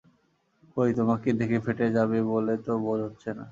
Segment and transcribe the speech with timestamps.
[0.77, 3.45] কই, তোমাকে দেখে ফেটে যাবে বলে তো বোধ হচ্ছে না।